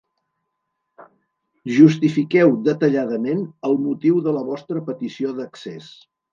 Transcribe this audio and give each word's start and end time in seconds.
Justifiqueu 1.73 2.55
detalladament 2.69 3.45
el 3.71 3.79
motiu 3.85 4.21
de 4.29 4.37
la 4.41 4.45
vostra 4.51 4.85
petició 4.91 5.39
d'accés. 5.41 5.97